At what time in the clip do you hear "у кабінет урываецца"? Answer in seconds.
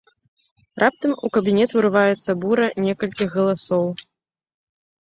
1.27-2.31